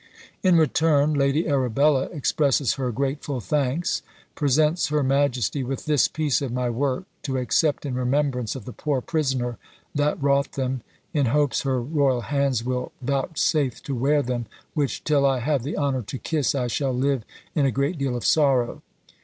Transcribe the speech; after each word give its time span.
In 0.41 0.57
return, 0.57 1.13
Lady 1.13 1.47
Arabella 1.47 2.05
expresses 2.05 2.73
her 2.73 2.91
grateful 2.91 3.39
thanks 3.39 4.01
presents 4.33 4.87
her 4.87 5.03
majesty 5.03 5.63
with 5.63 5.85
"this 5.85 6.07
piece 6.07 6.41
of 6.41 6.51
my 6.51 6.71
work, 6.71 7.03
to 7.21 7.37
accept 7.37 7.85
in 7.85 7.93
remembrance 7.93 8.55
of 8.55 8.65
the 8.65 8.73
poor 8.73 8.99
prisoner 8.99 9.59
that 9.93 10.19
wrought 10.19 10.53
them, 10.53 10.81
in 11.13 11.27
hopes 11.27 11.61
her 11.61 11.79
royal 11.79 12.21
hands 12.21 12.63
will 12.63 12.91
vouchsafe 12.99 13.83
to 13.83 13.93
wear 13.93 14.23
them, 14.23 14.47
which 14.73 15.03
till 15.03 15.23
I 15.23 15.37
have 15.37 15.61
the 15.61 15.77
honour 15.77 16.01
to 16.01 16.17
kiss, 16.17 16.55
I 16.55 16.65
shall 16.65 16.93
live 16.93 17.23
in 17.53 17.67
a 17.67 17.71
great 17.71 17.99
deal 17.99 18.15
of 18.15 18.25
sorrow. 18.25 18.81